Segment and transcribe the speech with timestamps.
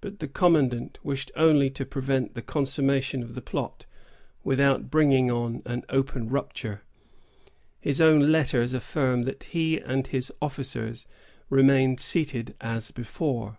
[0.00, 3.86] But the commandant wished only to prevent the consummation of the plot,
[4.42, 6.82] without bringing on an open rupture.
[7.80, 11.06] His own letters affirm that he and his officers
[11.50, 13.58] remained seated as before.